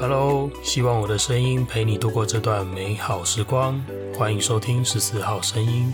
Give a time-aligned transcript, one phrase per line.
[0.00, 3.82] Hello，希望我的声音陪你度过这段美好时光。
[4.16, 5.90] 欢迎收听十四号声音。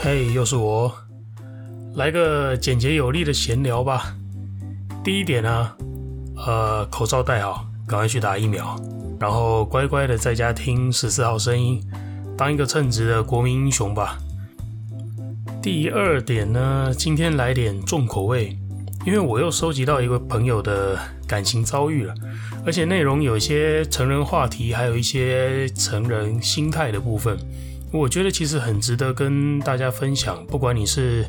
[0.00, 0.94] 嘿又是我，
[1.96, 4.14] 来个简洁有力的闲聊吧。
[5.02, 5.72] 第一点呢，
[6.46, 8.78] 呃，口罩戴好，赶快去打疫苗，
[9.18, 11.82] 然后乖乖的在家听十四号声音，
[12.36, 14.18] 当一个称职的国民英雄吧。
[15.62, 18.58] 第二点呢，今天来点重口味，
[19.06, 22.14] 因为我又收集到一位朋友的感情遭遇了，
[22.66, 27.38] 而且内容有一些成人话题，还有一些成人心态的部分，
[27.90, 31.24] 我觉得其实很值得跟大家分享，不管你是。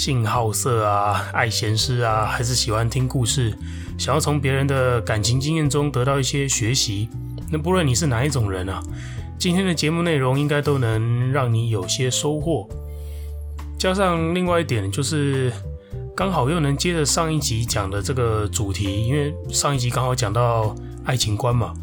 [0.00, 3.54] 性好色啊，爱闲事啊，还是喜欢听故事，
[3.98, 7.06] 想要从别人的感情经验中得到一些学习。
[7.50, 8.82] 那不论你是哪一种人啊，
[9.38, 12.66] 今天的节目内容应该都能让你有些收获。
[13.78, 15.52] 加上另外一点，就是
[16.16, 21.74] 刚好又能接着上一集讲的这个主题，因为上一集刚好讲到爱情观嘛，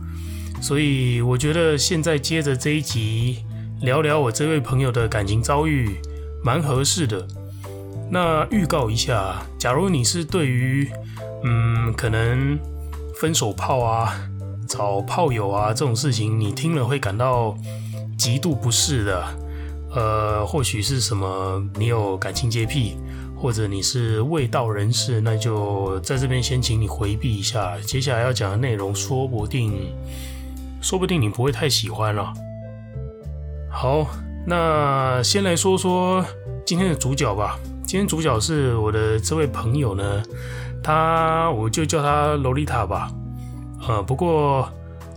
[0.60, 3.44] 所以我觉得现在接着这一集
[3.82, 5.98] 聊聊我这位朋友的感情遭遇，
[6.44, 7.28] 蛮合适的。
[8.10, 10.90] 那预告一下，假如你是对于
[11.44, 12.58] 嗯，可能
[13.20, 14.14] 分手炮啊、
[14.68, 17.56] 找炮友啊这种事情，你听了会感到
[18.18, 19.26] 极度不适的，
[19.94, 22.98] 呃，或许是什么你有感情洁癖，
[23.36, 27.78] 或者你是卫道人士，那就在这边先请你回避一下。
[27.82, 29.94] 接下来要讲的内容，说不定，
[30.82, 32.34] 说不定你不会太喜欢了。
[33.70, 34.08] 好，
[34.46, 36.26] 那先来说说
[36.66, 37.60] 今天的主角吧。
[37.88, 40.22] 今天主角是我的这位朋友呢，
[40.84, 43.10] 他我就叫他萝莉塔吧，
[43.88, 44.68] 呃，不过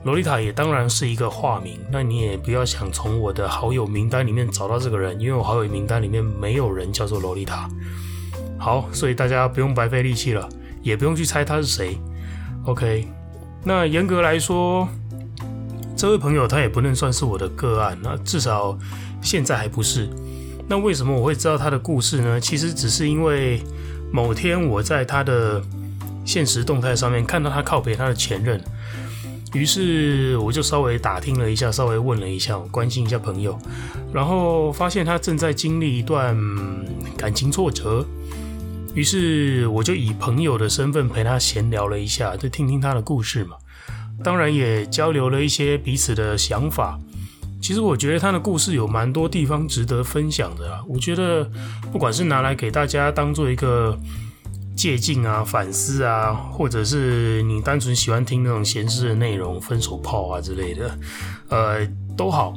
[0.05, 7.69] 萝莉塔也当然是一个化名，那你也不要想从我的好友名单里面找到这个人，因为我好友名单里面没有人叫做萝莉塔。
[8.57, 10.49] 好，所以大家不用白费力气了，
[10.81, 11.99] 也不用去猜他是谁。
[12.67, 13.09] OK，
[13.65, 14.87] 那严格来说，
[15.97, 18.79] 这位朋友他也不能算是我的个案，那至少
[19.21, 20.09] 现在还不是。
[20.71, 22.41] 那为什么我会知道他的故事呢？
[22.41, 23.61] 其实只是因为
[24.13, 25.61] 某天我在他的
[26.25, 28.63] 现实动态上面看到他靠北他的前任，
[29.53, 33.59] 于是我就稍微打听了一下，稍微问了一下，关心一下朋友，
[34.13, 36.39] 然后发现他正在经历一段
[37.17, 38.07] 感情挫折，
[38.95, 43.57] 于是我就以朋友的身份陪他闲聊了一下，就听听他的故事嘛，
[44.23, 46.97] 当然也交流了一些彼此的想法。
[47.61, 50.81] 其实我觉得他的故事有蛮多地方值得分享的啊。
[50.89, 51.49] 我觉得
[51.93, 53.99] 不管是拿来给大家当做一个
[54.75, 60.99] 借鉴啊、反思啊，或者是你单纯喜欢听那种闲适的内容、分手炮啊之类的，
[61.51, 62.55] 呃，都好。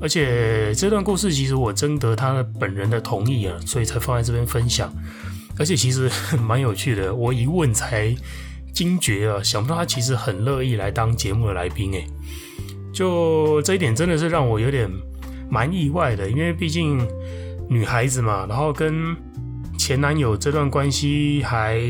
[0.00, 4.92] 而且这段故事其实我征得他本人的同意啊，所以才放在这边分享。
[5.58, 6.10] 而且其实
[6.40, 8.14] 蛮有趣的，我一问才
[8.72, 12.06] 惊觉啊，想不到他其实很乐意来当节目的来宾诶。
[12.94, 14.88] 就这一点真的是让我有点
[15.50, 17.06] 蛮意外的，因为毕竟
[17.68, 19.14] 女孩子嘛，然后跟
[19.76, 21.80] 前男友这段关系还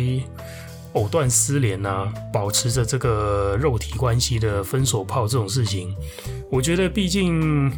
[0.94, 5.94] 藕断丝连啊，保持着这个肉体关系的分手炮这种事情，
[6.50, 7.70] 我觉得毕竟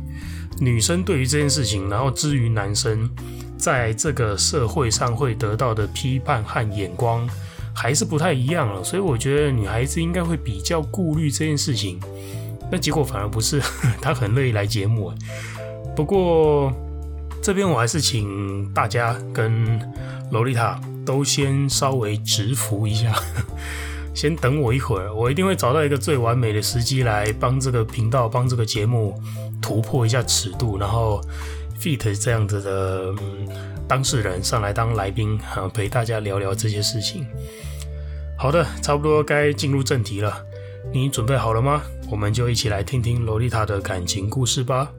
[0.61, 3.11] 女生对于这件事情，然后至于男生
[3.59, 7.29] 在这个社会上会得到的批判和眼光
[7.75, 11.99] 还是不太一样了，所以我觉得女孩子应该会比较顾虑这件事情。
[12.71, 13.61] 那结果反而不是，
[14.03, 15.13] 他很乐意来节目。
[15.95, 16.73] 不过
[17.43, 19.81] 这边我还是请大家跟
[20.31, 23.15] 萝莉塔都先稍微直服一下，
[24.13, 29.19] 先等我一会儿，我一定会找到一个最完美的时机来帮这个频道、帮这个节目
[29.63, 31.21] 突破一下尺度，然后
[31.81, 33.15] feat 这样子的
[33.87, 37.25] 当事人上来当来宾，啊陪大家聊聊这些事情。
[38.37, 40.45] 好的，差不多该进入正题了。
[40.97, 41.83] 你准备好了吗？
[42.11, 44.91] 我们就一起来听听萝莉塔的感情故事吧。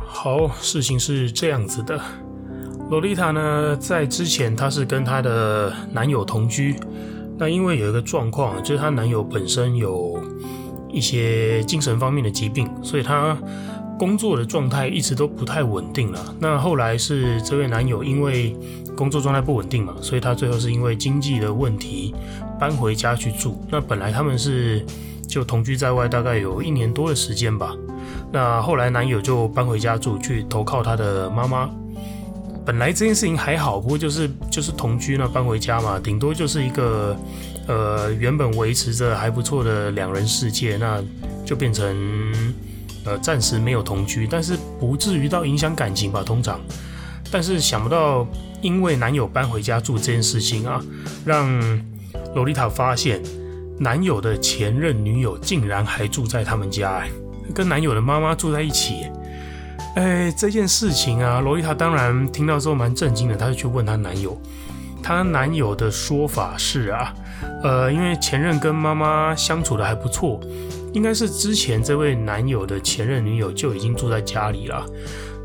[0.00, 2.00] 好，事情是这样子的，
[2.88, 6.74] 萝莉塔呢，在之前她是跟她的男友同居。
[7.42, 10.16] 那因为有一个状况，就是她男友本身有
[10.88, 13.36] 一些精神方面的疾病，所以她
[13.98, 16.36] 工作的状态一直都不太稳定了。
[16.38, 18.56] 那后来是这位男友因为
[18.96, 22.14] 工作状态不稳定嘛，所以他最后是因为经济的问题
[22.60, 23.60] 搬回家去住。
[23.68, 24.86] 那本来他们是
[25.26, 27.74] 就同居在外，大概有一年多的时间吧。
[28.30, 31.68] 那后来男友就搬回家住，去投靠他的妈妈。
[32.64, 37.16] 本来这件事情还好，不过就是就是同居呢，搬回家嘛，顶多就是一个
[37.66, 41.02] 呃原本维持着还不错的两人世界，那
[41.44, 42.32] 就变成
[43.04, 46.60] 呃暂时没有同居，但是不至于到影响感情吧，通常。
[47.32, 48.26] 但是想不到，
[48.60, 50.80] 因为男友搬回家住这件事情啊，
[51.24, 51.50] 让
[52.34, 53.20] 洛丽塔发现
[53.78, 57.02] 男友的前任女友竟然还住在他们家，
[57.52, 59.06] 跟男友的妈妈住在一起。
[59.94, 64.40] 哎，这件事情啊，罗伊塔当然听到之后蛮震惊的，她就去问她男友。
[65.02, 67.14] 她男友的说法是啊，
[67.62, 70.40] 呃，因为前任跟妈妈相处的还不错，
[70.92, 74.86] 应该是之前这位男友的前任女友就已经住在家里了。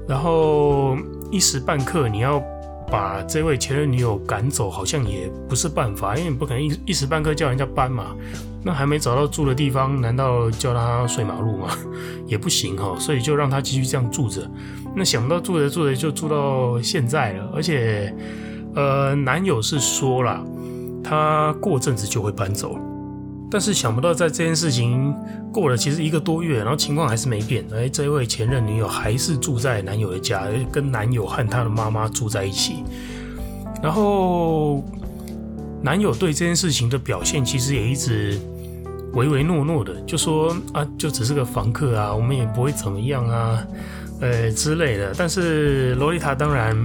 [0.07, 0.95] 然后
[1.29, 2.41] 一时半刻你要
[2.89, 8.15] 把这位前任女友赶走，好像也不是办法，因为你不可能一一时半刻叫人家搬嘛。
[8.63, 11.69] 那还没找到住的地方，难道叫他睡马路吗？
[12.27, 14.49] 也不行哈，所以就让他继续这样住着。
[14.95, 18.13] 那想不到住着住着就住到现在了，而且，
[18.75, 20.43] 呃，男友是说了，
[21.03, 22.77] 他过阵子就会搬走。
[23.49, 25.13] 但是想不到在这件事情
[25.51, 27.65] 过了其实一个多月，然后情况还是没变。
[27.73, 32.83] 哎，这位前任女友还是住在男友的家，跟男友和他的妈妈住在一起。
[33.81, 34.83] 然后，
[35.81, 38.39] 男友对这件事情的表现其实也一直。
[39.13, 43.65] 唯唯诺诺的就说啊，就只是个房客啊，我们也不会怎么样啊，
[44.19, 45.11] 呃之类的。
[45.17, 46.77] 但是洛丽塔当然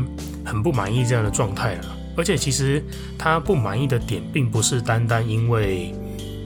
[0.43, 1.85] 很不满意这样的状态了，
[2.17, 2.83] 而且其实
[3.19, 5.93] 她不满意的点并不是单单因为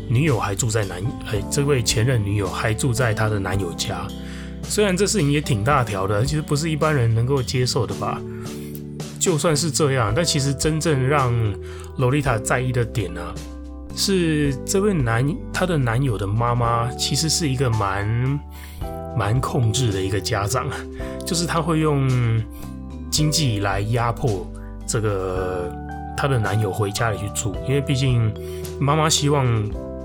[0.08, 4.06] 女友还住在男，哎，这位前任女友还住在她的男友家，
[4.62, 8.20] 虽然这事情也挺大条的，其实不是一般人能够接受的吧。
[9.18, 11.34] 就算是这样，但其实真正让
[11.98, 13.20] 洛丽塔在意的点呢、
[13.96, 18.40] 是这位男她的男友的妈妈，其实是一个蛮
[19.16, 20.68] 蛮控制的一个家长，
[21.24, 22.08] 就是他会用
[23.10, 24.46] 经济来压迫
[24.86, 25.74] 这个
[26.16, 28.32] 她的男友回家里去住，因为毕竟
[28.78, 29.46] 妈妈希望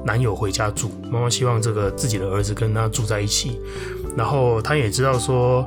[0.06, 3.59] 男友回家住，妈妈希望这个自己的儿子跟他住在一起，
[4.18, 5.65] 然后他也知道说，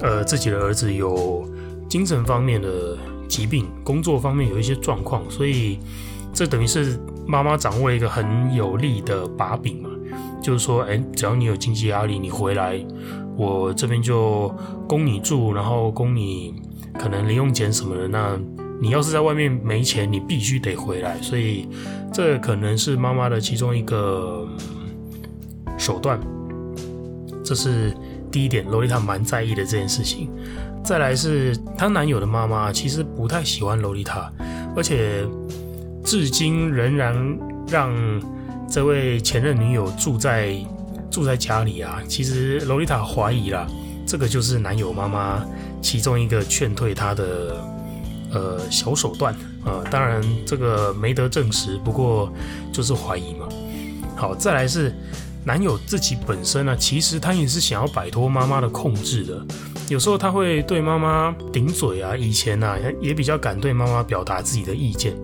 [0.00, 1.44] 呃，自己的儿子有
[1.88, 2.96] 精神方面的
[3.28, 5.78] 疾病，工作方面有一些状况，所以
[6.32, 6.98] 这等于是。
[7.28, 9.90] 妈妈掌握了一个很有利的把柄嘛，
[10.40, 12.80] 就是说，哎，只要你有经济压力，你回来，
[13.36, 14.54] 我这边就
[14.86, 16.54] 供你住，然后供你
[16.96, 18.06] 可能零用钱什么的。
[18.06, 18.38] 那
[18.80, 21.16] 你要是在外面没钱，你必须得回来。
[21.22, 21.68] 所以，
[22.12, 24.46] 这可能是妈妈的其中一个
[25.78, 26.20] 手段。
[27.44, 27.94] 这是
[28.30, 30.28] 第一点，萝莉塔蛮在意的这件事情。
[30.84, 34.32] 再来是她男友的妈妈，其实不太喜欢萝莉塔，
[34.76, 35.26] 而且。
[36.04, 37.36] 至今仍然
[37.66, 37.92] 让
[38.70, 40.54] 这位前任女友住在
[41.10, 42.00] 住在家里啊！
[42.06, 43.66] 其实萝莉塔怀疑啦，
[44.06, 45.44] 这个就是男友妈妈
[45.82, 47.56] 其中一个劝退她的
[48.32, 49.34] 呃小手段
[49.64, 49.84] 啊、呃。
[49.90, 52.32] 当然这个没得证实，不过
[52.72, 53.48] 就是怀疑嘛。
[54.16, 54.94] 好，再来是
[55.44, 59.46] 男友自己本身呢、其实他也是想要摆脱妈妈的控制的。
[59.88, 65.14] 有时候他会对妈妈顶嘴啊，以前呢、也比较敢对妈妈表达自己的意见。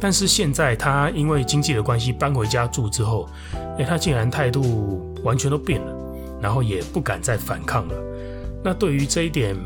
[0.00, 3.28] 但是现在他因为经济的关系搬回家住之后，
[3.78, 5.92] 哎，他竟然态度完全都变了，
[6.40, 7.94] 然后也不敢再反抗了。
[8.62, 9.56] 那对于这一点，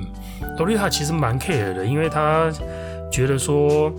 [0.59, 2.51] 萝莉塔其实蛮 care 的，因为她
[3.11, 3.93] 觉得说，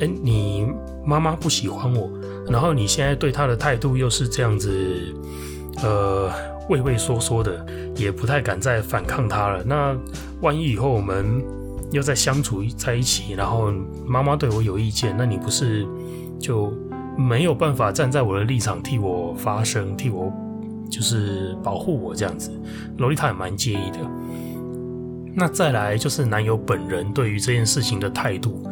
[0.00, 0.66] 哎，你
[1.04, 2.10] 妈妈不喜欢我，
[2.48, 4.70] 然后你现在对她的态度又是这样子，
[5.82, 6.30] 呃，
[6.68, 7.64] 畏畏缩缩的，
[7.96, 9.62] 也不太敢再反抗她了。
[9.64, 9.96] 那
[10.40, 11.44] 万一以后我们
[11.92, 13.72] 又在相处在一起，然后
[14.06, 15.86] 妈妈对我有意见，那你不是
[16.38, 16.72] 就
[17.16, 20.32] 没有办法站在我的立场替我发声，替我
[20.90, 22.50] 就是保护我这样子？
[22.98, 23.98] 萝莉塔也蛮介意的。
[25.36, 28.66] 那再来就是男友本人对于这件事情的态度，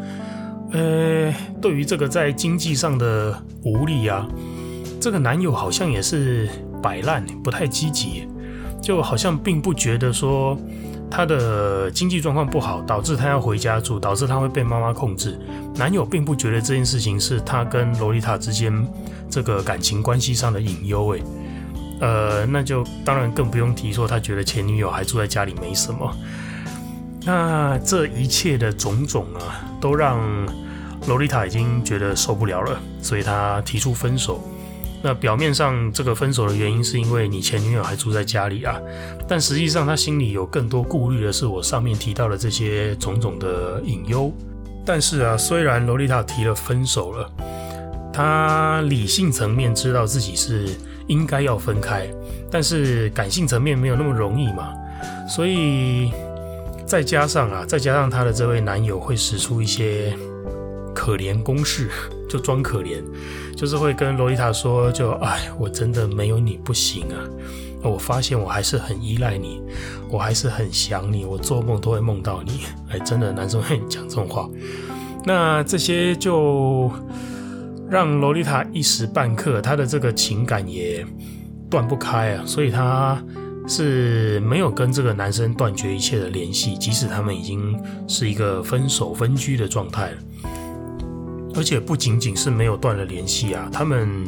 [0.72, 1.30] 呃，
[1.60, 4.26] 对于这个在经济上的无力啊，
[4.98, 6.48] 这个男友好像也是
[6.82, 8.26] 摆烂，不太积极，
[8.80, 10.58] 就好像并不觉得说。
[11.10, 15.38] 他的经济状况不好，导致他要回家住，导致他会被妈妈控制。
[15.76, 18.84] 男友并不觉得这件事情是他跟萝莉塔之间
[19.30, 21.22] 这个感情关系上的隐忧，诶，
[22.00, 26.16] 呃，那就当然更不用提说他觉得前女友还住在家里没什么。
[27.24, 30.20] 那这一切的种种啊，都让
[31.06, 34.42] 萝莉塔已经觉得受不了了，所以她提出分手。
[35.02, 38.80] 那表面上这个分手的原因是因为你前女友还住在家里啊，
[39.28, 44.32] 但实际上她心里有更多顾虑的是我上面提到的这些种种的隐忧。
[44.86, 47.30] 但是啊，虽然萝莉塔提了分手了，
[48.12, 50.68] 她理性层面知道自己是
[51.06, 52.06] 应该要分开，
[52.50, 54.72] 但是感性层面没有那么容易嘛，
[55.28, 56.12] 所以
[56.86, 60.12] 再加上啊，再加上她的这位男友会使出一些
[60.94, 61.88] 可怜攻势，
[62.28, 63.02] 就装可怜。
[63.56, 67.18] 就是会跟萝莉塔说，就哎，我真的没有你不行啊！
[67.82, 69.62] 我发现我还是很依赖你，
[70.10, 72.60] 我还是很想你，我做梦都会梦到你。
[72.90, 74.48] 哎，真的，男生会讲这种话。
[75.24, 76.90] 那这些就
[77.88, 81.06] 让萝莉塔一时半刻，她的这个情感也
[81.70, 83.22] 断不开啊，所以她
[83.66, 90.16] 是没有跟这个男生断绝一切的联系，即使他们已经是一个分手分居的状态了。
[91.56, 94.26] 而且不仅仅是没有断了联系啊，他们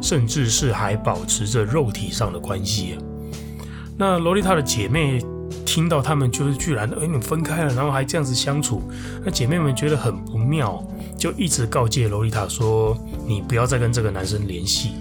[0.00, 3.02] 甚至是还保持着肉体上的关系啊。
[3.96, 5.20] 那萝莉塔的姐妹
[5.66, 8.80] 听到他们就是居然哎，你们分开了，然后还这样子相处，
[9.24, 10.80] 那姐妹们觉得很不妙，
[11.18, 14.92] 就一直告诫萝莉塔说：“你不要再跟这个男生联系，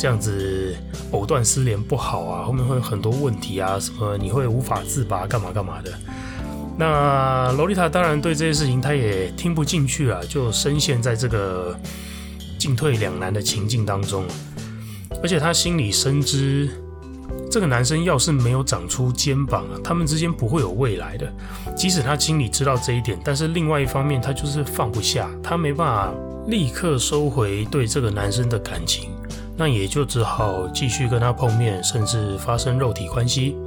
[0.00, 0.74] 这样子
[1.10, 5.92] 藕断丝连不好啊，后面会有很多问题啊，什么你会无法自拔，干嘛干嘛的。”
[6.78, 11.78] 那萝莉塔当然对这些事情她也听不进去啊，就深陷在这个
[12.58, 14.24] 进退两难的情境当中，
[15.22, 16.70] 而且她心里深知，
[17.50, 21.30] 这个男生要是没有长出肩膀，他们之间不会有未来的。
[21.76, 26.14] 即使她心里知道这一点，但是另外一方面，她就是放不下，她没办法
[26.46, 29.10] 立刻收回对这个男生的感情，
[29.60, 33.58] 那也就只好继续跟他碰面，甚至发生肉体关系。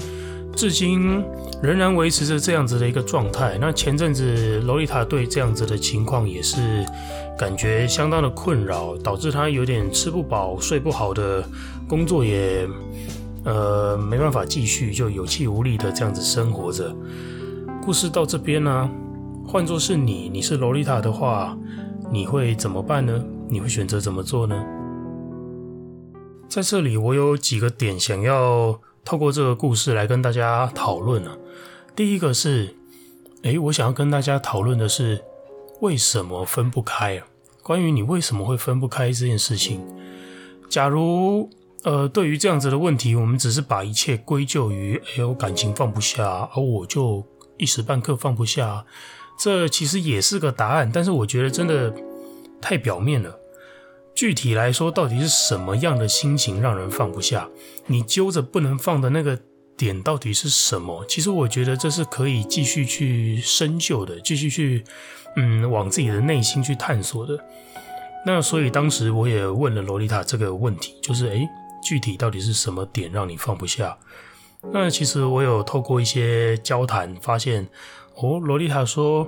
[0.56, 1.24] 至今
[1.62, 3.60] 仍然维持着这样子的一个状态。
[3.62, 6.84] 那前阵子，萝莉塔对这样子的情况也是
[7.38, 11.48] 感觉相当的困扰，导致她有点吃不饱、睡不好的
[11.88, 12.68] 工作也
[13.46, 16.92] 呃没办法继续，就有气无力的这样子生活着。
[17.84, 18.90] 故事到这边呢、
[19.48, 21.56] 换作是你，你是萝莉塔的话，
[22.12, 23.24] 你会怎么办呢？
[23.48, 24.56] 你会选择怎么做呢？
[26.54, 28.80] 在这里，我有几个点想要。
[29.04, 31.36] 透过这个故事来跟大家讨论啊，
[31.94, 32.74] 第一个是，
[33.42, 35.22] 诶，我想要跟大家讨论的是，
[35.82, 37.26] 为什么分不开啊？
[37.64, 39.82] 关于你为什么会分不开这件事情，
[40.70, 41.50] 假如
[41.84, 47.26] 呃，对于这样子的问题，我们只是把一切归咎于，哎呦，感情放不下，而我就
[47.58, 48.86] 一时半刻放不下，
[49.38, 51.94] 这其实也是个答案，但是我觉得真的
[52.62, 53.38] 太表面了。
[54.16, 57.50] 具体来说，到底是什么样的心情让人放不下？
[57.88, 59.40] 你揪着不能放的那个
[59.76, 61.04] 点到底是什么？
[61.08, 64.84] 其实我觉得这是可以继续去深究的，继续去
[65.36, 67.38] 嗯往自己的内心去探索的。
[68.26, 71.50] 那所以当时我也问了洛丽塔这个问题，就是诶，
[71.84, 73.98] 具体到底是什么点让你放不下？
[74.72, 77.68] 那其实我有透过一些交谈发现，
[78.16, 79.28] 哦，萝莉塔说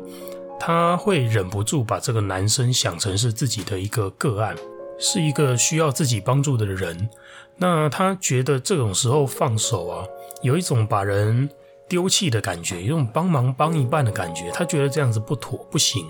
[0.59, 4.55] 她会忍不住把这个男生想成是自己的一个个案。
[4.97, 7.09] 是一个需要自己帮助的人，
[7.57, 10.05] 那他觉得这种时候放手啊，
[10.41, 11.49] 有一种把人
[11.87, 16.05] 丢弃的感觉，有一种帮忙帮一半的感觉，他觉得这样子不妥不行，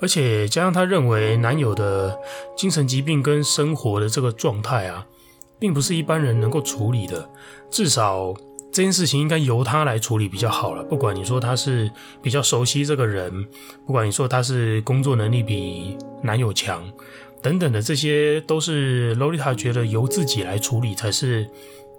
[0.00, 2.18] 而且加上他认为男友的
[2.56, 5.06] 精神疾病跟生活的这个状态啊，
[5.58, 7.28] 并不是一般人能够处理的，
[7.70, 8.34] 至少
[8.70, 10.84] 这件事情应该由他来处理比较好了。
[10.84, 11.90] 不管你说他是
[12.22, 13.48] 比较熟悉这个人，
[13.86, 16.86] 不管你说他是工作能力比男友强。
[17.42, 21.48] 等等的，这些都是萝莉塔觉得由自己来处理才是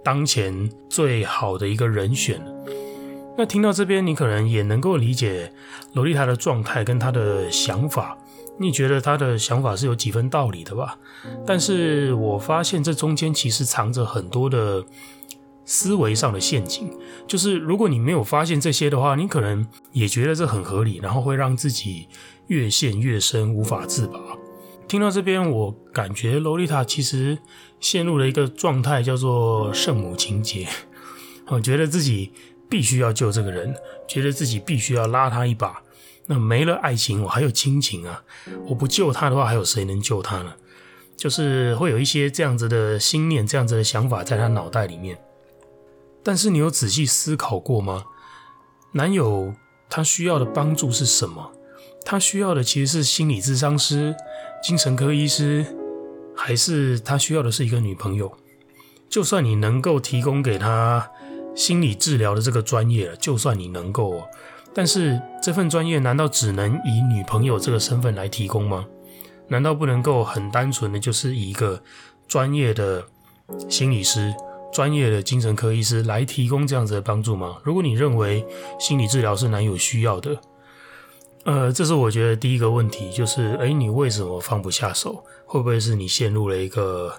[0.04, 2.40] 当前最好的一个人选。
[3.38, 5.50] 那听到这边，你可能也能够理解
[5.94, 8.18] 萝莉塔的状态跟她的想法，
[8.58, 10.98] 你觉得她的想法是有几分道理的吧？
[11.46, 14.84] 但是我发现这中间其实藏着很多的
[15.64, 16.90] 思维上的陷阱，
[17.26, 22.08] 就是如果你没有发现这些的话，你可能也觉得这很合理，然后会让自己
[22.48, 24.18] 越陷越深，无法自拔。
[24.90, 27.38] 听到这边，我感觉洛丽塔其实
[27.78, 30.66] 陷入了一个状态，叫做圣母情结。
[31.46, 32.32] 我觉得自己
[32.68, 33.72] 必须要救这个人，
[34.08, 35.80] 觉得自己必须要拉他一把。
[36.26, 38.24] 那没了爱情，我还有亲情啊！
[38.66, 40.54] 我不救他的话，还有谁能救他呢？
[41.16, 45.16] 就是会有一些这样子的心念，这样子的想法在他脑袋里面。
[46.24, 48.06] 但是你有仔细思考过吗？
[48.94, 49.54] 男友
[49.88, 51.52] 他需要的帮助是什么？
[52.04, 54.16] 他需要的其实是心理咨商师。
[54.62, 55.64] 精神科医师，
[56.36, 58.30] 还是他需要的是一个女朋友？
[59.08, 61.10] 就算你能够提供给他
[61.54, 64.22] 心理治疗的这个专业，就算你能够，
[64.74, 68.86] 但是这份专业难道只能以女朋友这个身份来提供吗？
[69.48, 71.82] 难道不能够很单纯的就是以一个
[72.28, 73.02] 专业的
[73.68, 74.32] 心理师、
[74.72, 77.56] 专业的精神科医师来提供这样子的帮助吗？
[77.64, 78.46] 如果你认为
[78.78, 80.38] 心理治疗是男友需要的，
[81.44, 85.24] 呃，这是我觉得第一个问题，就是，诶，你为什么放不下手？
[85.46, 87.16] 会不会是你陷入了一个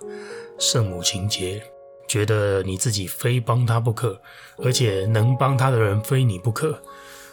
[0.60, 1.62] 圣母情节？
[2.08, 4.20] 觉得你自己非帮他不可，
[4.58, 6.78] 而且能帮他的人非你不可。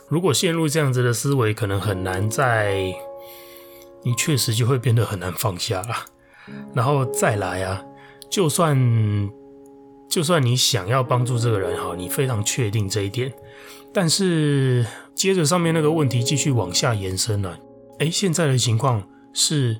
[0.09, 2.95] 如果陷入这样子的思维，可能很难再，
[4.03, 5.95] 你确实就会变得很难放下了。
[6.73, 7.85] 然后再来啊，
[8.31, 9.31] 就算
[10.09, 13.33] 就算你想要帮助这个人哈，你非常确定这一点，
[13.93, 14.87] 但是
[15.19, 17.59] 接着上面那个问题继续往下延伸了。
[17.99, 19.77] 诶，现在的情况是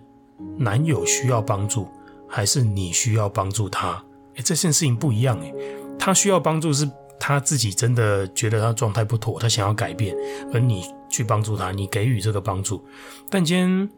[0.57, 1.87] 男友需要帮助，
[2.29, 4.05] 还是你需要帮助他？
[4.35, 5.55] 这件事情不一样诶，
[5.97, 6.91] 他需要帮助是
[7.21, 10.13] 他自己真的觉得他状态不妥，他想要改变，
[10.53, 12.85] 而你去帮助他，你给予这个帮助。
[13.31, 13.89] 但今天，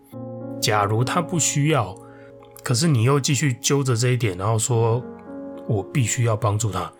[0.60, 1.96] 假如他不需要，
[2.62, 5.02] 可是你又继续揪着这一点，然后说
[5.66, 6.92] 我必须要帮助他，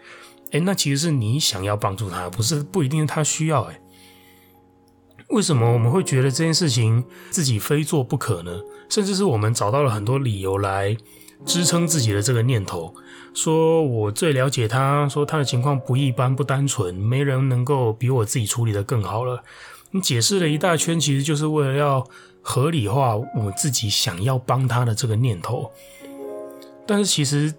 [0.53, 3.80] 诶，那其实是你想要帮助他，不是不一定是他需要诶。
[5.31, 8.61] 为什么我们会觉得这件事情自己非做不可呢？
[8.89, 10.97] 甚至是我们找到了很多理由来
[11.45, 12.95] 支撑自己的这个念头。
[13.33, 19.45] 说我最了解他，说他的情况不一般、不单纯，没人能够比我自己处理得更好了。
[19.93, 22.05] 你解释了一大圈，其实就是为了要
[22.43, 25.71] 合理化我自己想要帮他的这个念头。
[26.89, 27.55] 但是其实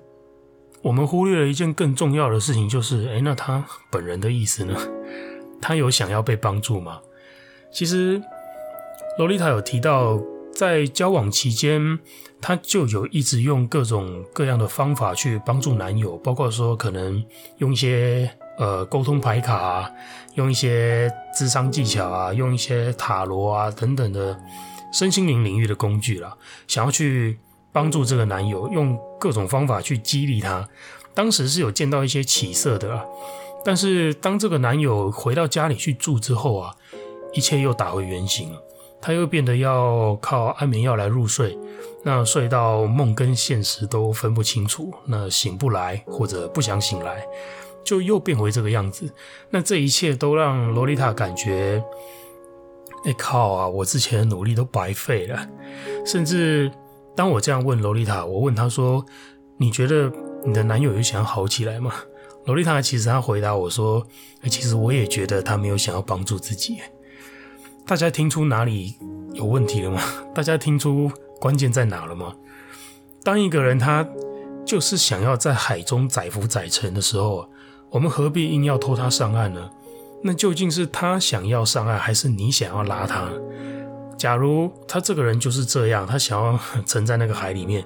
[0.81, 4.75] 我们忽略了一件更重要的事情，就是，诶，那他本人的意思呢？
[5.61, 6.99] 他有想要被帮助吗？
[7.71, 8.21] 其实
[9.17, 10.19] 萝莉塔有提到。
[10.53, 11.97] 在交往期间，
[12.41, 17.23] 她就有一直用各种各样的方法去帮助男友，包括说可能
[17.59, 19.89] 用一些呃沟通牌卡啊，
[20.35, 24.37] 用一些智商技巧啊，用一些塔罗啊等等的
[24.93, 26.35] 身心灵领域的工具啦，
[26.67, 27.39] 想要去
[27.71, 30.67] 帮助这个男友，用各种方法去激励他。
[31.15, 33.05] 当时是有见到一些起色的啊，
[33.63, 36.75] 但是当这个男友回到家里去住之后啊，
[37.33, 38.61] 一切又打回原形了。
[39.03, 41.57] 他又变得要靠安眠药来入睡，
[42.03, 47.25] 那睡到梦跟现实都分不清楚，那醒不来或者不想醒来，
[47.83, 49.11] 就又变回这个样子。
[49.49, 51.83] 那这一切都让洛丽塔感觉，
[53.05, 53.67] 哎、靠啊！
[53.67, 55.47] 我之前的努力都白费了。
[56.05, 56.71] 甚至
[57.15, 59.03] 当我这样问洛丽塔，我问她说
[59.57, 60.11] ：“你觉得
[60.45, 61.91] 你的男友有想要好起来吗？”
[62.45, 64.05] 洛丽塔其实她回答我说：“、
[64.47, 66.77] 其实我也觉得他没有想要帮助自己。”
[67.91, 68.95] 大家听出哪里
[69.33, 70.01] 有问题了吗？
[70.33, 72.33] 大家听出关键在哪了吗？
[73.21, 74.07] 当一个人他
[74.65, 77.49] 就是想要在海中载浮载沉的时候，
[77.89, 79.69] 我们何必硬要拖他上岸呢？
[80.23, 83.29] 那究竟是他想要上岸，还是你想要拉他？
[84.17, 87.85] 假如他这个人就是这样，他想要沉在那个海里面，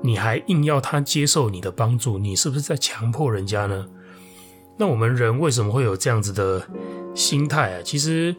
[0.00, 3.84] 你还硬要他接受你的帮助，你是不是在强迫人家呢？
[4.78, 6.66] 那我们人为什么会有这样子的
[7.14, 7.82] 心态啊？
[7.84, 8.34] 其实。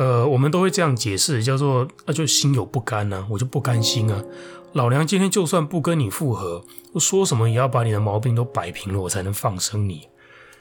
[0.00, 4.24] 呃，我们都会这样解释，叫做那、就心有不甘呢、我就不甘心啊。
[4.72, 10.08] 老娘今天就算不跟你复合，我说什么也要把你的毛病都摆平了，我才能放生你。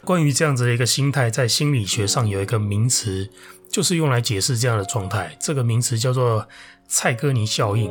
[0.03, 3.29] 关于这样子的一个心态，在心理学上有一个名词，
[3.71, 5.37] 就是用来解释这样的状态。
[5.39, 6.45] 这个名词叫做
[6.89, 7.89] 蔡格尼效应。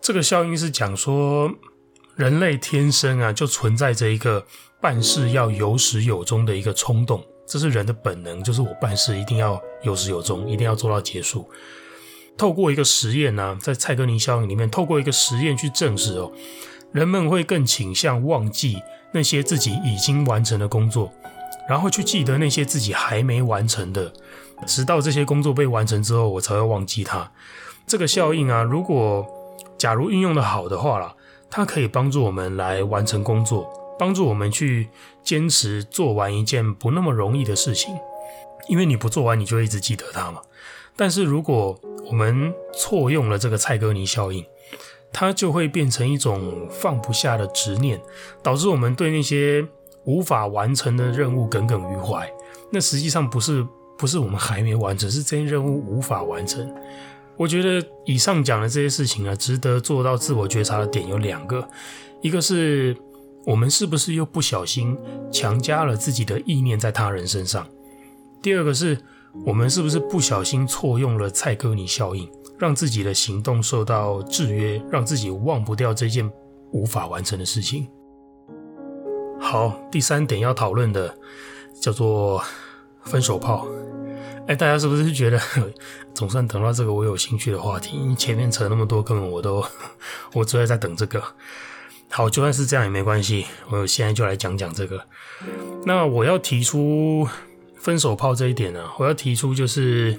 [0.00, 1.52] 这个效应是讲说，
[2.14, 4.46] 人类天生啊就存在着一个
[4.80, 7.22] 办事要有始有终的一个冲动。
[7.46, 11.48] 这是人的本能，就是我办事一定要有始有终，一定要做到结束。
[12.36, 16.30] 透过一个实验呢、在蔡格尼效应里面，透过一个实验去证实哦，
[16.92, 18.82] 人们会更倾向忘记
[19.12, 21.10] 那些自己已经完成的工作，
[21.68, 24.12] 然后去记得那些自己还没完成的，
[24.66, 27.30] 直到这些工作被完成之后，我才会忘记它。
[27.86, 29.24] 这个效应啊，如果
[29.78, 31.14] 假如运用的好的话啦，
[31.48, 33.72] 它可以帮助我们来完成工作。
[33.98, 34.90] 帮助我们去
[35.26, 37.92] 坚持做完一件不那么容易的事情，
[38.68, 40.40] 因为你不做完，你就一直记得它嘛。
[40.94, 41.76] 但是如果
[42.08, 44.46] 我们错用了这个蔡格尼效应，
[45.12, 48.00] 它就会变成一种放不下的执念，
[48.40, 49.66] 导致我们对那些
[50.04, 52.32] 无法完成的任务耿耿于怀。
[52.70, 53.66] 那实际上不是
[53.98, 56.72] 不是我们还没完成，是这件任务无法完成。
[57.36, 61.68] 我觉得以上讲的这些事情啊，值得做到自我觉察的点有两个，
[62.20, 62.96] 一个是。
[63.46, 64.98] 我们是不是又不小心
[65.30, 67.64] 强加了自己的意念在他人身上？
[68.42, 68.98] 第二个是，
[69.44, 72.28] 我们是不是不小心错用了蔡格尼效应，
[72.58, 76.28] 让自己的行动受到制约，让自己忘不掉这件
[76.72, 77.86] 无法完成的事情？
[79.38, 81.16] 好，第三点要讨论的
[81.80, 82.42] 叫做
[83.04, 83.68] 分手炮。
[84.48, 85.40] 哎，大家是不是觉得
[86.12, 88.12] 总算等到这个我有兴趣的话题？
[88.16, 89.64] 前面扯那么多，根本我都
[90.34, 91.22] 我只会在等这个。
[92.16, 93.44] 好，就算是这样也没关系。
[93.68, 95.04] 我现在就来讲讲这个。
[95.84, 97.28] 那我要提出
[97.74, 100.18] 分手炮这一点呢、我要提出就是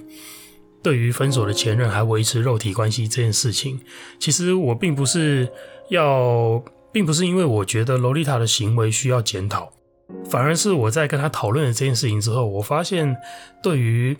[0.83, 3.79] 对于分手的前任还维持肉体关系这件事情，
[4.19, 5.51] 其实我并不是
[5.89, 9.73] 要，并不是因为我觉得萝莉塔的行为需要检讨，
[10.29, 13.17] 反而是我在跟他讨论了这件事情之后，我发现
[13.63, 14.15] 对于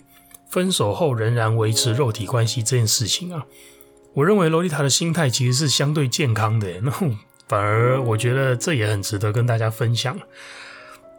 [0.49, 3.45] 分手后仍然维持肉体关系这件事情啊，
[4.15, 6.81] 我认为萝莉塔的心态其实是相对健康的。
[6.81, 6.91] 那
[7.47, 10.17] 反而我觉得这也很值得跟大家分享。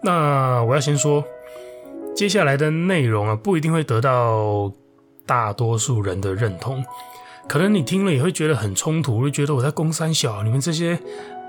[0.03, 1.25] 那我要先说，
[2.15, 4.73] 接下来的内容啊，不一定会得到
[5.27, 6.85] 大多数人的认同，
[7.49, 10.99] 可能你听了也会觉得很冲突，会觉得我在攻三小，你们这些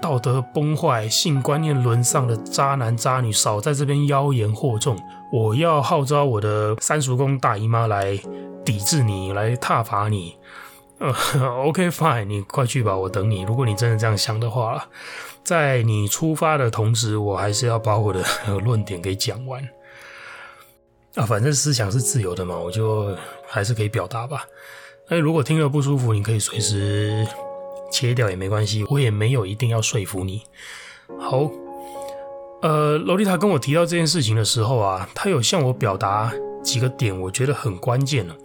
[0.02, 4.98] 道德崩坏、性观念沦丧的渣男渣女，少在这边妖言惑众。
[5.32, 8.20] 我要号召我的三叔公大姨妈来
[8.66, 10.36] 抵制你，来挞伐你。
[11.00, 11.14] 呃
[11.66, 13.42] ，OK fine，你快去吧，我等你。
[13.44, 14.88] 如果你真的这样想的话，
[15.44, 18.22] 在你出发的同时，我还是要把我的
[18.64, 19.64] 论点给讲完。
[21.16, 23.16] 啊，反正思想是自由的嘛，我就
[23.48, 24.46] 还是可以表达吧。
[25.10, 27.26] 那如果听了不舒服，你可以随时
[27.92, 30.44] 切掉也没关系，我也没有一定要说服你。
[31.20, 31.50] 好。
[32.62, 36.30] 呃，萝莉塔跟我提到这件事情的时候啊，她有向我表达
[36.62, 38.36] 几个点，我觉得很关键了。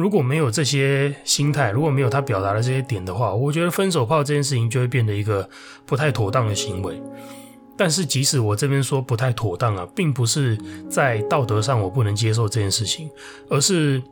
[0.00, 5.46] 如果没有这些心态，如果没有他表达的这些点的话，我觉得分手炮这件事情就会变得一个
[5.84, 6.98] 不太妥当的行为。
[7.76, 10.56] 但是，即使我这边说不太妥当啊，并不是
[10.88, 13.10] 在道德上我不能接受这件事情，
[13.50, 14.02] 而是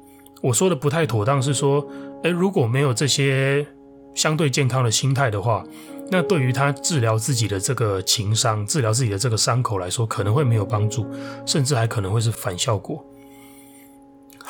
[0.43, 1.83] 我说的不太妥当是说，
[2.23, 3.67] 诶，如果没有这些
[4.15, 5.65] 相对健康的心态的话。
[6.11, 11.07] 那对于他治疗自己的这个情伤，治疗自己的这个伤口来说，可能会没有帮助，
[11.47, 13.03] 甚至还可能会是反效果。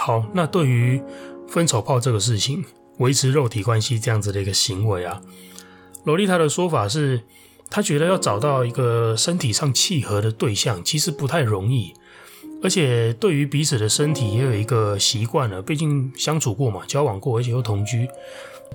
[0.01, 1.03] 好，那对于
[1.49, 2.65] 分手炮这个事情，
[2.99, 5.21] 维持肉体关系这样子的一个行为啊，
[6.05, 7.21] 萝莉塔的说法是，
[7.69, 11.93] 他觉得要找到一个身体上契合的对象，其实不太容易，
[12.63, 18.09] 而且对于彼此的身体也有一个习惯了，毕竟相处过嘛，交往过，而且又同居，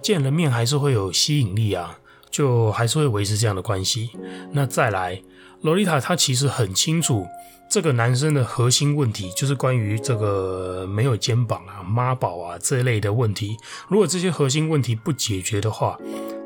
[0.01, 1.97] 见了面还是会有吸引力啊。
[2.29, 4.09] 就还是会维持这样的关系。
[4.53, 5.21] 那再来，
[5.61, 7.27] 萝莉塔她其实很清楚
[7.73, 13.57] 这个男生的核心问题，就是关于这个没有肩膀啊、妈宝啊这一类的问题。
[13.87, 15.97] 如果这些核心问题不解决的话，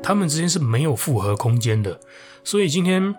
[0.02, 2.00] 他们之间是没有复合空间的。
[2.42, 3.14] 所以今天。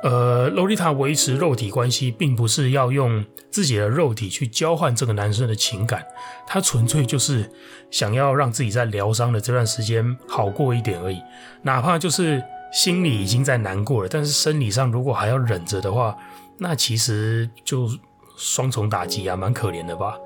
[0.00, 6.06] 呃，洛丽塔维持肉体关系，并不是要用自己的肉体去交换这个男生的情感，
[6.46, 7.50] 她纯粹就是
[7.90, 11.20] 想要让自己在疗伤的这段时间好过一点而已。
[11.62, 12.40] 哪怕就是
[12.72, 16.16] 心里已经在难过了，但是生理上如果还要忍着的话，
[16.58, 17.88] 那其实就
[18.36, 20.18] 双重打击啊，蛮可怜的吧？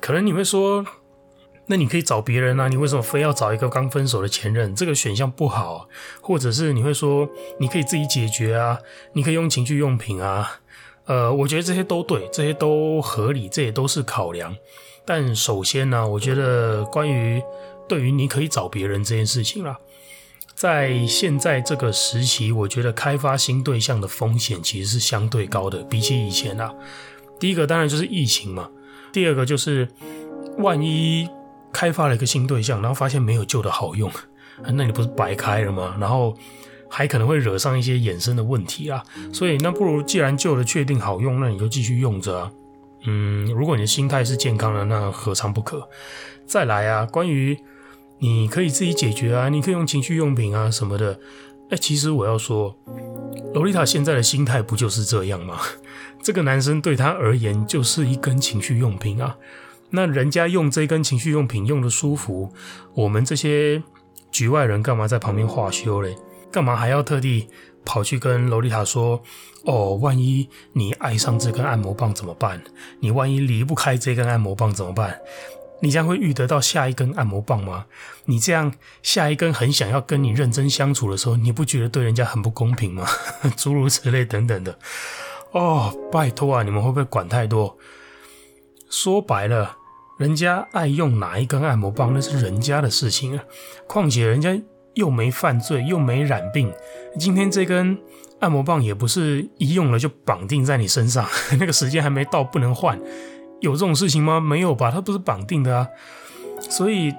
[0.00, 0.84] 可能你会说。
[1.66, 4.74] 那你可以找别人啊，你为什么非要找一个刚分手的前任？
[4.74, 5.88] 这个选项不好。
[6.20, 8.76] 或者是你会说，你可以自己解决啊，
[9.12, 10.58] 你可以用情趣用品啊。
[11.04, 14.56] 呃，我觉得这些都对，这些都合理，这也都是考量。
[15.04, 17.40] 但首先呢，我觉得关于
[17.88, 19.78] 对于你可以找别人这件事情啦，
[20.60, 26.70] 在现在这个时期，我觉得开发新对象的风险其实是相对高的，比起以前啊。
[27.38, 28.68] 第一个当然就是疫情嘛，
[29.10, 29.88] 第二个就是
[30.58, 31.26] 万一。
[31.72, 34.10] 开发了一个新对象，然后发现没有旧的好用，
[34.74, 35.96] 那你不是白开了吗？
[36.00, 36.36] 然后
[36.88, 39.00] 还可能会惹上一些衍生的问题啊。
[39.32, 42.50] 所以那不如既然旧的确定好用，那你就继续用着啊。
[43.06, 45.88] 嗯，如果你的心态是健康的，那何尝不可？
[46.44, 47.56] 再来啊，关于
[48.20, 51.18] 你可以自己解决啊，你可以用情趣用品啊什么的。
[51.70, 52.76] 哎，其实我要说，
[53.54, 55.58] 萝莉塔现在的心态不就是这样吗？
[56.22, 59.36] 这个男生对她而言就是一根情趣用品啊。
[59.88, 62.52] 那人家用这根情趣用品用得舒服，
[62.94, 63.82] 我们这些
[64.30, 66.14] 局外人干嘛在旁边画休嘞？
[66.52, 67.48] 干嘛还要特地
[67.84, 69.22] 跑去跟萝莉塔说？
[69.64, 72.60] 哦，万一你爱上这根按摩棒怎么办？
[73.00, 75.18] 你万一离不开这根按摩棒怎么办？
[75.80, 77.86] 你将会遇得到下一根按摩棒吗？
[78.26, 83.06] 你这样下一根很想要跟你认真相处的时候，你不觉得对人家很不公平吗？
[83.56, 84.78] 诸如此类等等的。
[85.52, 87.76] 哦，拜托啊，你们会不会管太多？
[88.88, 89.76] 说白了。
[90.18, 93.42] 人家爱用哪一根按摩棒，那是人家的事情啊。
[93.86, 94.54] 况且人家
[94.92, 96.70] 又没犯罪，又没染病。
[97.18, 97.98] 今天这根
[98.38, 101.26] 按摩棒也不是一用了就绑定在你身上，
[101.58, 103.00] 那个时间还没到不能换，
[103.60, 104.40] 有这种事情吗？
[104.40, 105.88] 没有吧，它不是绑定的啊。
[106.60, 107.14] 所以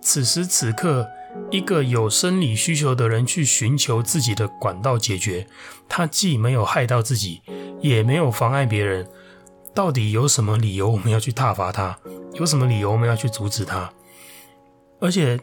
[0.00, 1.06] 此时此刻，
[1.50, 5.46] 一个有生理需求的人去寻求自己的管道解决，
[5.88, 7.42] 他既没有害到自己，
[7.80, 9.06] 也没有妨碍别人。
[9.74, 11.98] 到底有什么理由我们要去挞伐他？
[12.32, 13.92] 有什么理由我们要去阻止他？
[14.98, 15.38] 而且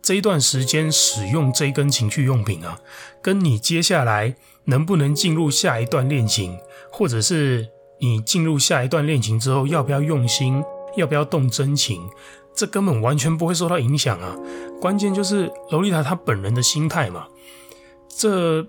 [0.00, 2.78] 这一段时间使用这一根情趣用品啊，
[3.22, 6.58] 跟你接下来能不能进入下一段恋情，
[6.90, 7.68] 或者是
[8.00, 10.62] 你进入下一段恋情之后要不要用心，
[10.96, 12.08] 要不要动真情，
[12.54, 14.36] 这根本完全不会受到影响啊。
[14.80, 17.26] 关键就是萝莉塔她本人的心态嘛，
[18.08, 18.66] 这。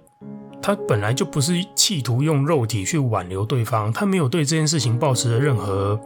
[0.62, 5.98] 她本来就不是企图用肉体去挽留对方，她没有对这件事情抱持着任何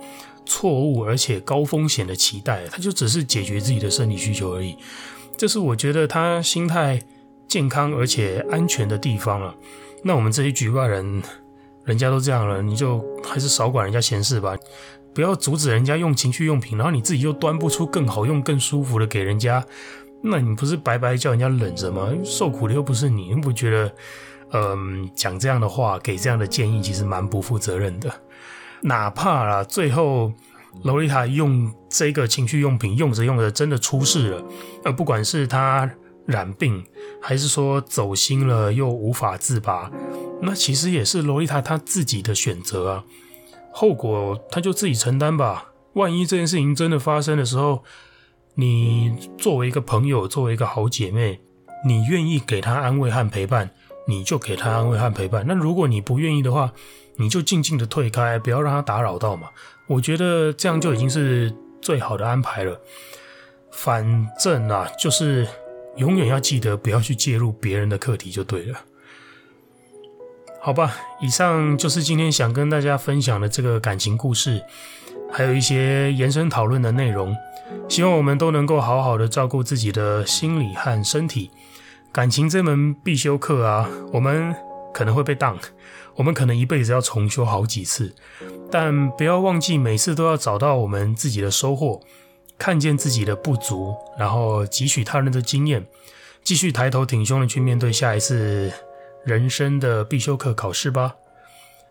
[0.45, 4.77] 错误而且高风险的期待，她就只是解决自己的生理需求而已。
[5.35, 7.01] 这是我觉得她心态
[7.47, 9.55] 健康而且安全的地方了。
[10.03, 11.23] 那我们这些局外人，
[11.85, 14.55] 人家都这样了，你就还是少管人家闲事吧，
[15.13, 19.65] 不要阻止人家用情趣用品，然后你自己又端不出更好用、更舒服的给人家，
[20.21, 22.09] 那你不是白白叫人家忍着吗？
[22.23, 23.91] 受苦的又不是你，你不觉得？
[24.55, 28.13] 嗯，讲这样的话，给这样的建议，其实蛮不负责任的。
[28.81, 30.31] 哪怕啦，最后
[30.83, 34.43] 萝莉塔用这个情趣用品用着用着真的出事了，
[34.85, 35.89] 而不管是她
[36.27, 36.85] 染病，
[37.19, 39.89] 还是说走心了又无法自拔，
[40.45, 43.03] 那其实也是萝莉塔她自己的选择啊，
[43.71, 45.71] 后果她就自己承担吧。
[45.93, 47.83] 万一这件事情真的发生的时候，
[48.55, 51.39] 你作为一个朋友，作为一个好姐妹，
[51.85, 53.69] 你愿意给她安慰和陪伴，
[54.07, 55.45] 你就给她安慰和陪伴。
[55.47, 56.73] 那如果你不愿意的话，
[57.15, 59.49] 你就静静的退开，不要让她打扰到嘛。
[59.87, 62.79] 我觉得这样就已经是最好的安排了。
[63.71, 65.47] 反正啊，就是
[65.95, 68.79] 永远要记得不要去介入别人的课题就对了。
[70.65, 74.63] 好吧，以上就是今天想跟大家分享的这个感情故事，
[75.29, 77.35] 还有一些延伸讨论的内容。
[77.89, 81.51] 希望我们都能够好好的照顾自己的心理和身体。
[82.13, 84.55] 感情这门必修课啊，我们
[84.93, 85.59] 可能会被当，
[86.15, 88.15] 我们可能一辈子要重修好几次，
[88.71, 91.99] 但不要忘记每次都要找到我们自己的收获，
[92.57, 95.85] 看见自己的不足，然后汲取他人的经验，
[96.41, 98.71] 继续抬头挺胸的去面对下一次
[99.25, 101.15] 人生的必修课考试吧。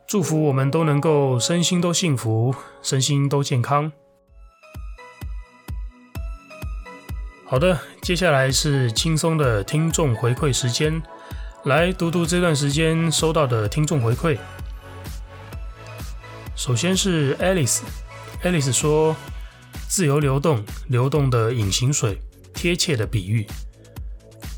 [0.07, 3.90] 祝福我们都能够身心都幸福，身心都健康。
[7.47, 11.03] 好的，接下来是轻松的听众回馈时间，
[11.64, 14.38] 来读读这段时间收到的听众回馈。
[16.55, 19.16] 首先是 Alice，Alice 说
[19.88, 22.21] ：“自由流动，流动的隐形水，
[22.53, 23.47] 贴切的比喻。”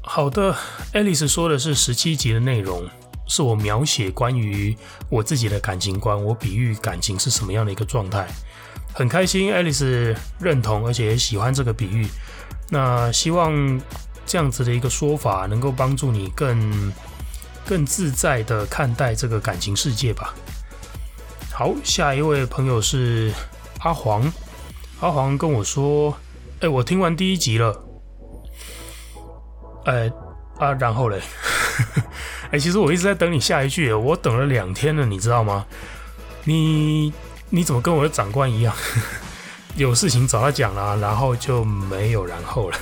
[0.06, 0.54] 好的
[0.92, 2.88] ，Alice 说的是十七集的内容，
[3.26, 4.76] 是我描写关于
[5.08, 8.28] 我自己的感情观，我比喻感情是什么样的一个状态。
[8.92, 12.06] 很开心，Alice 认同而且喜欢这个比喻。
[12.70, 13.80] 那希望
[14.24, 16.92] 这样子的一个说法能够帮助你更
[17.66, 20.32] 更自在的看待这个感情世界吧。
[21.50, 23.32] 好，下一位朋友是
[23.80, 24.32] 阿黄，
[25.00, 26.16] 阿黄跟我说
[26.60, 27.84] ：“哎、我听完第一集了。
[29.85, 30.12] 欸”哎
[30.59, 31.20] 啊，然后嘞，
[32.47, 35.66] 哎、欸，其实我一直在等你下一句，我等了两天了，你知道吗？
[36.44, 37.12] 你
[37.51, 38.75] 你怎么跟我的长官一样？
[39.75, 42.79] 有事情找他讲了，然后就没有然后了。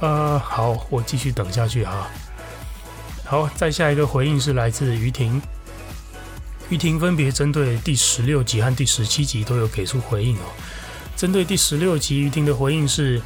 [0.00, 2.08] 呃，好，我继续等下去哈。
[3.24, 5.40] 好，再下一个回应是来自于婷，
[6.68, 10.50] 于婷分别针对第十六集和第十七集都有给出回应哦。
[11.14, 13.22] 针对第十六集，于婷的回应是：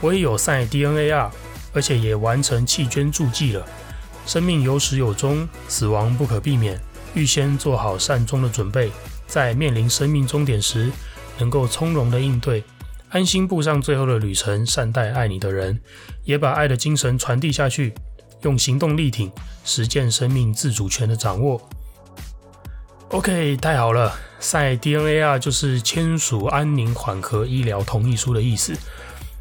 [0.00, 1.30] 我也有赛 DNAR，
[1.72, 3.66] 而且也完成弃捐注记了。
[4.26, 6.78] 生命有始有终，死亡不可避免，
[7.14, 8.90] 预先做好善终的准备，
[9.26, 10.90] 在面临生命终点时。
[11.40, 12.64] 能够从容的应对，
[13.10, 15.80] 安心步上最后的旅程，善待爱你的人，
[16.24, 17.94] 也把爱的精神传递下去，
[18.42, 19.30] 用行动力挺，
[19.64, 21.60] 实践生命自主权的掌握。
[23.10, 28.76] OK，太好了，赛 DNAR 就是签署安宁缓和医疗同意书的意思。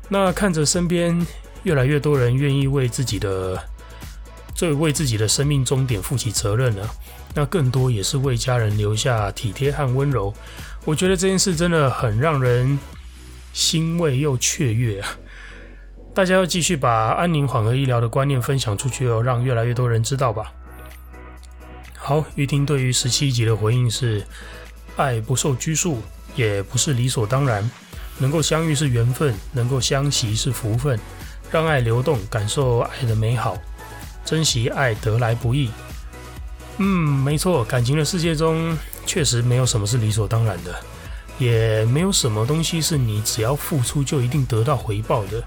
[0.08, 1.26] 那看着身边
[1.68, 3.62] 越来越多人愿意为自己的，
[4.56, 6.90] 这为自己的生命终点负起责任了，
[7.36, 10.34] 那更多也是为家人留下体贴和温柔。
[10.86, 12.80] 我觉得这件事真的很让人
[13.52, 15.10] 欣慰又雀跃啊！
[16.14, 20.54] 大家要继续把安宁缓和医疗的观念分享出去哦，让越来越多人知道吧。
[21.98, 24.26] 好，玉婷对于十七集的回应是：
[24.96, 26.02] 爱不受拘束，
[26.34, 27.70] 也不是理所当然。
[28.20, 30.98] 能够相遇是缘分，能够相惜是福分。
[31.52, 33.58] 让爱流动，感受爱的美好，
[34.26, 35.70] 珍惜爱得来不易。
[36.78, 38.78] 嗯，没错，感情的世界中。
[39.08, 40.76] 确实没有什么是理所当然的，
[41.40, 45.42] 也没有什么东西是你只要付出就一定得到回报的。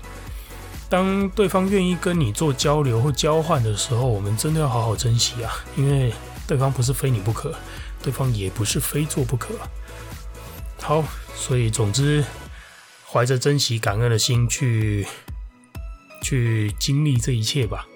[0.89, 5.53] 当对方愿意跟你做交流或交换的时候，我们真的要好好珍惜啊！
[5.77, 6.11] 因为
[6.47, 7.55] 对方不是非你不可，
[8.03, 9.49] 对方也不是非做不可。
[10.81, 11.05] 好，
[11.37, 12.25] 所以总之，
[13.07, 15.07] 怀着珍惜感恩的心去
[16.23, 17.87] 去经历这一切吧。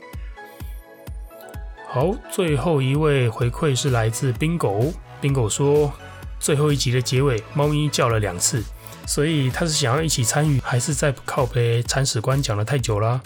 [1.88, 4.92] 好，最后一位回馈是来自冰狗。
[5.20, 5.92] 冰狗说
[6.38, 8.62] 最后一集的结尾，猫咪叫了两次，
[9.06, 13.20] 所以他是想要一起参与，还是在靠背铲屎官讲了太久啦？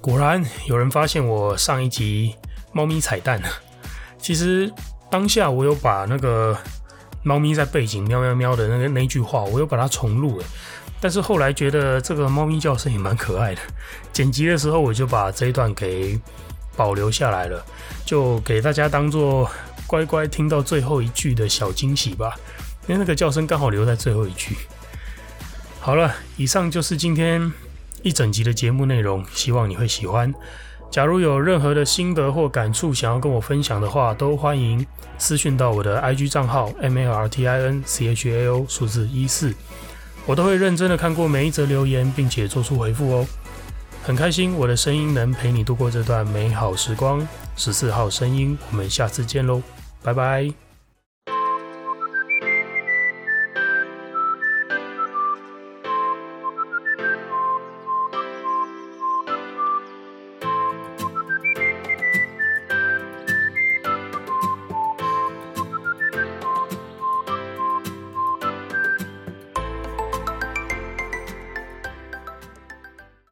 [0.00, 2.34] 果然有人发现我上一集
[2.72, 3.48] 猫咪彩蛋了。
[4.18, 4.70] 其实
[5.10, 6.58] 当下我有把那个
[7.22, 10.46] 猫咪在背景喵喵喵的那个那句话，我有把它重录诶，
[11.00, 13.60] 但是后来觉得这个猫咪叫声也蛮可爱的，
[14.12, 16.18] 剪辑的时候我就把这一段给。
[16.76, 17.62] 保留下来了，
[18.06, 19.50] 就给大家当做
[19.86, 22.34] 乖乖听到最后一句的小惊喜吧。
[22.86, 24.56] 因为那个叫声刚好留在最后一句。
[25.78, 27.52] 好了，以上就是今天
[28.02, 30.32] 一整集的节目内容，希望你会喜欢。
[30.90, 34.86] 假如有任何的心得或感触想要跟我分享的话，都欢迎
[35.18, 39.52] 私讯到我的 IG 账号 M A R T I N C H A O 数字一四，
[40.26, 43.26] 我都会认真的看过每一则留言，并且做出回复哦。
[44.02, 47.26] 很开心，我的声音能陪你度过这段美好时光。
[47.56, 49.62] 十四号声音，我们下次见喽，
[50.02, 50.69] 拜拜。